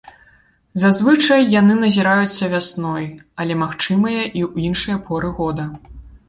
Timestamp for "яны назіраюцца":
1.59-2.49